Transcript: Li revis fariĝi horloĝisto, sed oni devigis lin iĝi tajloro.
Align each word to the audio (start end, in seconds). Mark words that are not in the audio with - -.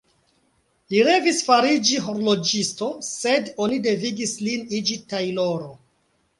Li 0.93 1.01
revis 1.07 1.41
fariĝi 1.49 1.99
horloĝisto, 2.07 2.89
sed 3.11 3.55
oni 3.67 3.81
devigis 3.91 4.35
lin 4.49 4.69
iĝi 4.83 5.01
tajloro. 5.15 5.73